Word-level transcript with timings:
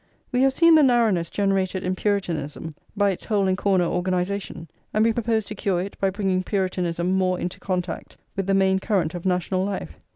We 0.31 0.41
have 0.41 0.51
seen 0.53 0.73
the 0.73 0.81
narrowness 0.81 1.29
generated 1.29 1.83
in 1.83 1.93
Puritanism 1.95 2.73
by 2.97 3.11
its 3.11 3.25
hole 3.25 3.47
and 3.47 3.55
corner 3.55 3.83
organisation, 3.85 4.67
and 4.95 5.05
we 5.05 5.13
propose 5.13 5.45
to 5.45 5.53
cure 5.53 5.79
it 5.79 5.95
by 5.99 6.09
bringing 6.09 6.41
Puritanism 6.41 7.11
more 7.11 7.39
into 7.39 7.59
contact 7.59 8.17
with 8.35 8.47
the 8.47 8.55
main 8.55 8.79
current 8.79 9.13
of 9.13 9.27
national 9.27 9.63
life. 9.63 9.99